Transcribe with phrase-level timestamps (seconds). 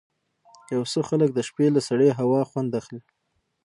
[0.73, 3.01] یو څه خلک د شپې له سړې هوا خوند اخلي.